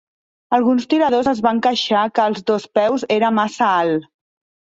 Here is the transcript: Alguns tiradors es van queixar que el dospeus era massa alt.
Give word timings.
Alguns 0.57 0.85
tiradors 0.93 1.27
es 1.31 1.41
van 1.47 1.59
queixar 1.67 2.05
que 2.15 2.25
el 2.31 2.37
dospeus 2.47 3.05
era 3.17 3.31
massa 3.41 3.69
alt. 3.75 4.09